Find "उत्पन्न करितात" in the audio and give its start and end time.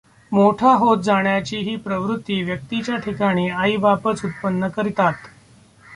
4.25-5.13